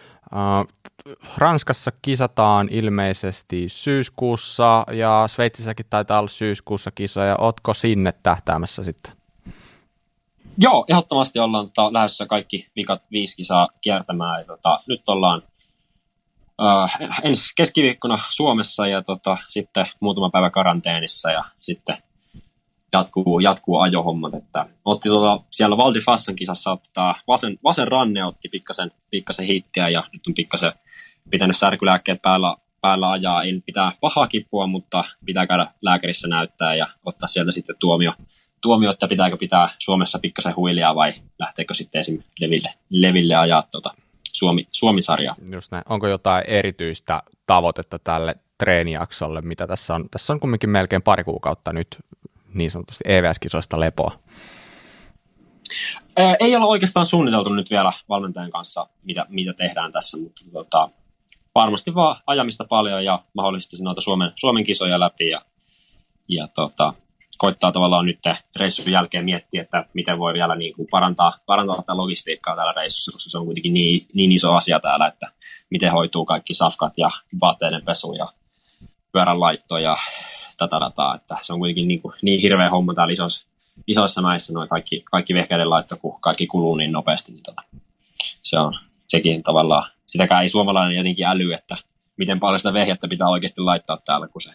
Ranskassa 1.38 1.92
kisataan 2.02 2.68
ilmeisesti 2.72 3.70
syyskuussa 3.70 4.86
ja 4.92 5.24
Sveitsissäkin 5.28 5.86
taitaa 5.90 6.20
olla 6.20 6.30
syyskuussa 6.30 6.92
kisoja. 6.92 7.36
Ootko 7.40 7.74
sinne 7.74 8.14
tähtäämässä 8.24 8.84
sitten? 8.84 9.14
Joo, 10.58 10.86
ehdottomasti 10.90 11.40
ollaan 11.40 11.66
tota, 11.66 11.94
lähdössä 11.94 12.26
kaikki 12.26 12.68
vikat 12.76 13.02
viisi 13.12 13.36
kisaa 13.36 13.70
kiertämään. 13.82 14.40
Ja, 14.40 14.46
tota, 14.46 14.80
nyt 14.88 15.10
ollaan 15.10 15.42
uh, 16.62 17.10
ensi 17.24 17.54
keskiviikkona 17.56 18.18
Suomessa 18.30 18.88
ja 18.88 19.02
tota, 19.02 19.38
sitten 19.50 19.86
muutama 20.00 20.30
päivä 20.30 20.50
karanteenissa 20.50 21.32
ja 21.32 21.44
sitten 21.60 21.98
jatkuu, 22.94 23.40
jatkuu 23.40 23.80
ajohommat. 23.80 24.34
Että 24.34 24.66
otti 24.86 25.10
tota, 25.10 25.40
siellä 25.52 25.78
Valdi 25.78 26.00
Fassan 26.00 26.36
kisassa 26.36 26.72
ottaa 26.72 27.16
vasen, 27.28 27.60
vasen 27.64 27.88
ranne 27.88 28.26
otti 28.26 28.50
pikkasen, 28.50 28.92
pikkasen 29.10 29.46
hittiä 29.46 29.90
ja 29.90 30.04
nyt 30.14 30.28
on 30.28 30.34
pikkasen 30.34 30.72
pitänyt 31.30 31.58
särkylääkkeet 31.58 32.22
päällä, 32.22 32.56
päällä 32.82 33.12
ajaa. 33.12 33.44
En 33.44 33.62
pitää 33.62 33.92
pahaa 34.02 34.28
kipua, 34.28 34.68
mutta 34.68 35.04
pitää 35.26 35.48
käydä 35.48 35.68
lääkärissä 35.82 36.28
näyttää 36.28 36.76
ja 36.76 36.88
ottaa 37.06 37.28
sieltä 37.28 37.52
sitten 37.52 37.76
tuomio, 37.80 38.14
tuomio 38.62 38.92
että 38.92 39.08
pitääkö 39.08 39.38
pitää 39.40 39.70
Suomessa 39.80 40.20
pikkasen 40.20 40.56
huilia 40.56 40.96
vai 40.96 41.14
lähteekö 41.40 41.74
sitten 41.74 42.00
esim. 42.00 42.24
Leville, 42.40 42.74
Leville 42.90 43.36
ajaa 43.36 43.64
tuota 43.72 43.94
Suomi, 44.34 44.68
Suomi-sarjaa. 44.72 45.36
Just 45.52 45.72
näin. 45.72 45.84
Onko 45.90 46.08
jotain 46.08 46.44
erityistä 46.48 47.24
tavoitetta 47.46 48.00
tälle 48.00 48.36
treenijaksolle, 48.58 49.42
mitä 49.42 49.68
tässä 49.68 49.96
on? 49.96 50.10
Tässä 50.12 50.34
on 50.34 50.40
kumminkin 50.40 50.70
melkein 50.70 51.02
pari 51.02 51.24
kuukautta 51.24 51.74
nyt 51.74 51.98
niin 52.54 52.72
sanotusti 52.72 53.04
EVS-kisoista 53.08 53.80
lepoa. 53.80 54.20
Ei 56.40 56.56
ole 56.56 56.66
oikeastaan 56.66 57.06
suunniteltu 57.06 57.54
nyt 57.54 57.70
vielä 57.70 57.92
valmentajan 58.10 58.52
kanssa, 58.52 58.88
mitä, 59.04 59.26
mitä 59.30 59.54
tehdään 59.54 59.92
tässä, 59.92 60.18
mutta 60.18 60.42
tota, 60.54 60.90
varmasti 61.56 61.96
vaan 61.96 62.16
ajamista 62.28 62.66
paljon 62.66 63.06
ja 63.06 63.20
mahdollisesti 63.34 63.78
noita 63.84 64.02
Suomen, 64.02 64.32
Suomen 64.36 64.64
kisoja 64.64 65.00
läpi 65.00 65.30
ja, 65.30 65.42
ja 66.28 66.48
tota, 66.48 66.94
koittaa 67.38 67.72
tavallaan 67.72 68.06
nyt 68.06 68.20
reissun 68.60 68.92
jälkeen 68.92 69.26
miettiä, 69.26 69.62
että 69.62 69.86
miten 69.94 70.20
voi 70.20 70.34
vielä 70.34 70.56
niin 70.56 70.76
kuin 70.76 70.88
parantaa, 70.92 71.34
parantaa 71.46 71.76
tätä 71.76 71.98
logistiikkaa 71.98 72.56
täällä 72.56 72.74
reissussa, 72.74 73.12
koska 73.12 73.30
se 73.30 73.38
on 73.38 73.46
kuitenkin 73.46 73.74
niin, 73.74 74.08
niin 74.14 74.32
iso 74.32 74.56
asia 74.56 74.80
täällä, 74.80 75.08
että 75.08 75.32
miten 75.70 75.92
hoituu 75.92 76.26
kaikki 76.26 76.54
safkat 76.54 76.94
ja 76.98 77.10
vaatteiden 77.42 77.86
pesu 77.86 78.14
ja 78.14 78.28
pyörän 79.12 79.40
laitto 79.40 79.78
ja 79.78 79.98
tätä 80.58 80.80
dataa, 80.80 81.16
että 81.16 81.38
se 81.42 81.54
on 81.54 81.60
kuitenkin 81.60 81.88
niin, 81.88 82.02
kuin, 82.02 82.16
niin 82.22 82.42
hirveä 82.42 82.70
homma 82.70 82.94
täällä 82.94 83.12
isossa, 83.12 83.48
isoissa 83.88 84.22
mäissä, 84.22 84.54
noin 84.54 84.70
kaikki, 84.70 85.04
kaikki 85.12 85.34
vehkeiden 85.34 85.70
laitto, 85.70 85.98
kun 85.98 86.22
kaikki 86.22 86.48
kuluu 86.48 86.76
niin 86.76 86.92
nopeasti, 86.92 87.32
niin 87.32 87.44
tota, 87.44 87.64
se 88.42 88.60
on 88.60 88.80
sekin 89.08 89.44
tavallaan, 89.44 89.92
sitäkään 90.06 90.44
ei 90.44 90.50
suomalainen 90.50 90.98
jotenkin 90.98 91.26
äly, 91.26 91.54
että 91.54 91.78
miten 92.18 92.40
paljon 92.40 92.60
sitä 92.60 92.74
vehjettä 92.74 93.08
pitää 93.08 93.30
oikeasti 93.30 93.62
laittaa 93.62 93.98
täällä, 93.98 94.28
kun 94.28 94.42
se 94.42 94.52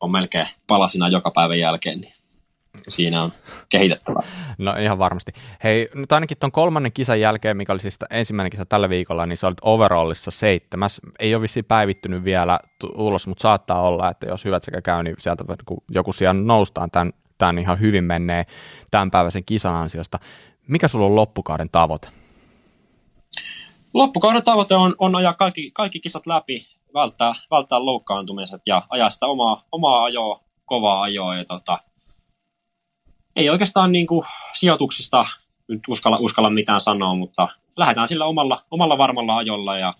on 0.00 0.10
melkein 0.10 0.46
palasina 0.66 1.08
joka 1.08 1.30
päivän 1.30 1.58
jälkeen. 1.58 2.00
Niin 2.00 2.14
siinä 2.88 3.22
on 3.22 3.32
kehitettävää. 3.68 4.22
No 4.58 4.76
ihan 4.76 4.98
varmasti. 4.98 5.32
Hei, 5.64 5.88
nyt 5.94 6.12
ainakin 6.12 6.36
tuon 6.40 6.52
kolmannen 6.52 6.92
kisan 6.92 7.20
jälkeen, 7.20 7.56
mikä 7.56 7.72
oli 7.72 7.80
siis 7.80 7.98
ensimmäinen 8.10 8.50
kisa 8.50 8.66
tällä 8.66 8.88
viikolla, 8.88 9.26
niin 9.26 9.36
sä 9.36 9.46
olit 9.46 9.58
overallissa 9.62 10.30
seitsemäs. 10.30 11.00
Ei 11.18 11.34
ole 11.34 11.42
vissiin 11.42 11.64
päivittynyt 11.64 12.24
vielä 12.24 12.60
ulos, 12.94 13.26
mutta 13.26 13.42
saattaa 13.42 13.82
olla, 13.82 14.10
että 14.10 14.26
jos 14.26 14.44
hyvät 14.44 14.62
sekä 14.62 14.82
käy, 14.82 15.02
niin 15.02 15.16
sieltä 15.18 15.44
kun 15.64 15.82
joku 15.90 16.12
siellä 16.12 16.42
noustaan 16.42 16.90
tämän, 16.90 17.12
tämän 17.38 17.58
ihan 17.58 17.80
hyvin 17.80 18.04
menee 18.04 18.46
tämän 18.90 19.10
päiväisen 19.10 19.44
kisan 19.44 19.74
ansiosta. 19.74 20.18
Mikä 20.68 20.88
sulla 20.88 21.06
on 21.06 21.16
loppukauden 21.16 21.70
tavoite? 21.70 22.08
Loppukauden 23.94 24.42
tavoite 24.42 24.74
on, 24.74 24.94
on 24.98 25.16
ajaa 25.16 25.32
kaikki, 25.32 25.70
kaikki 25.70 26.00
kisat 26.00 26.26
läpi, 26.26 26.66
välttää, 26.94 27.34
välttää 27.50 27.84
loukkaantumiset 27.84 28.62
ja 28.66 28.82
ajaa 28.88 29.10
sitä 29.10 29.26
omaa, 29.26 29.62
omaa 29.72 30.04
ajoa, 30.04 30.40
kovaa 30.64 31.02
ajoa. 31.02 31.36
Ja 31.36 31.44
tota, 31.44 31.78
ei 33.36 33.50
oikeastaan 33.50 33.92
niin 33.92 34.06
kuin 34.06 34.26
sijoituksista 34.52 35.24
nyt 35.68 35.80
uskalla, 35.88 36.18
uskalla 36.18 36.50
mitään 36.50 36.80
sanoa, 36.80 37.14
mutta 37.14 37.48
lähdetään 37.76 38.08
sillä 38.08 38.24
omalla, 38.24 38.62
omalla 38.70 38.98
varmalla 38.98 39.36
ajolla 39.36 39.78
ja 39.78 39.94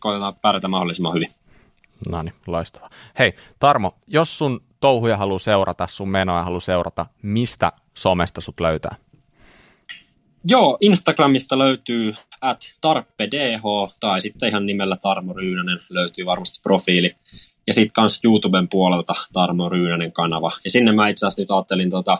koetetaan 0.00 0.34
pärjätä 0.34 0.68
mahdollisimman 0.68 1.14
hyvin. 1.14 1.30
No 2.08 2.22
niin, 2.22 2.34
loistavaa. 2.46 2.90
Hei, 3.18 3.34
Tarmo, 3.58 3.92
jos 4.06 4.38
sun 4.38 4.60
touhuja 4.80 5.16
haluaa 5.16 5.38
seurata, 5.38 5.86
sun 5.86 6.08
menoja 6.08 6.42
haluaa 6.42 6.60
seurata, 6.60 7.06
mistä 7.22 7.72
somesta 7.94 8.40
sut 8.40 8.60
löytää? 8.60 8.96
Joo, 10.44 10.78
Instagramista 10.80 11.58
löytyy 11.58 12.14
at 12.40 12.60
tarppedh 12.80 13.62
tai 14.00 14.20
sitten 14.20 14.48
ihan 14.48 14.66
nimellä 14.66 14.96
Tarmo 14.96 15.32
Ryynänen 15.32 15.80
löytyy 15.90 16.26
varmasti 16.26 16.60
profiili. 16.62 17.14
Ja 17.66 17.74
sitten 17.74 17.92
kans 17.92 18.20
YouTuben 18.24 18.68
puolelta 18.68 19.14
Tarmo 19.32 19.68
Ryynänen 19.68 20.12
kanava. 20.12 20.52
Ja 20.64 20.70
sinne 20.70 20.92
mä 20.92 21.08
itse 21.08 21.26
asiassa 21.26 21.42
nyt 21.42 21.50
ajattelin 21.50 21.90
tota, 21.90 22.18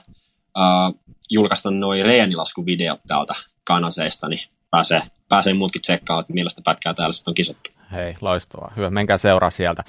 uh, 0.59 1.01
julkaista 1.31 1.71
noin 1.71 2.05
reenilaskuvideot 2.05 3.01
täältä 3.07 3.35
kanaseista, 3.65 4.29
niin 4.29 4.49
pääsee, 4.71 5.03
pääsee 5.29 5.55
muutkin 5.55 5.83
tsekkaamaan, 5.83 6.21
että 6.23 6.33
millaista 6.33 6.63
pätkää 6.65 6.95
täällä 6.95 7.13
sitten 7.13 7.31
on 7.31 7.35
kisattu. 7.35 7.71
Hei, 7.93 8.17
loistavaa. 8.21 8.73
Hyvä, 8.77 8.91
menkää 8.91 9.17
seuraa 9.17 9.51
sieltä. 9.51 9.85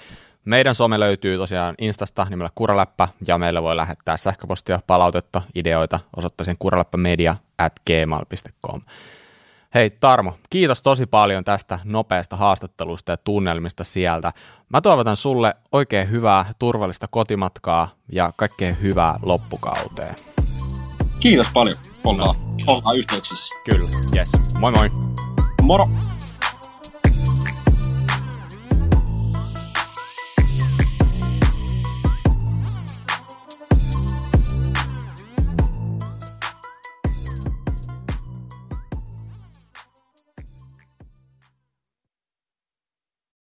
Meidän 0.46 0.76
some 0.76 1.00
löytyy 1.00 1.38
tosiaan 1.38 1.76
Instasta 1.82 2.28
nimellä 2.30 2.50
Kuraläppä, 2.56 3.08
ja 3.28 3.38
meille 3.38 3.64
voi 3.64 3.76
lähettää 3.76 4.18
sähköpostia, 4.18 4.80
palautetta, 4.88 5.42
ideoita 5.56 6.00
osoitteeseen 6.16 6.58
kuraläppämedia 6.60 7.36
at 7.58 7.74
gmail.com. 7.88 8.82
Hei 9.74 9.90
Tarmo, 9.90 10.38
kiitos 10.50 10.84
tosi 10.84 11.06
paljon 11.06 11.44
tästä 11.44 11.80
nopeasta 11.84 12.36
haastattelusta 12.36 13.12
ja 13.12 13.18
tunnelmista 13.18 13.84
sieltä. 13.84 14.34
Mä 14.70 14.82
toivotan 14.82 15.16
sulle 15.16 15.56
oikein 15.72 16.12
hyvää, 16.12 16.46
turvallista 16.60 17.08
kotimatkaa 17.08 17.90
ja 18.12 18.34
kaikkea 18.38 18.74
hyvää 18.74 19.20
loppukauteen. 19.22 20.16
Kiitos 21.26 21.48
paljon. 21.54 21.78
Ollaan, 22.04 22.36
ollaan 22.68 22.98
yhteyksissä. 22.98 23.62
Kyllä, 23.64 23.90
yes. 24.16 24.32
Moi 24.60 24.72
moi. 24.72 24.90
Moro. 25.62 25.90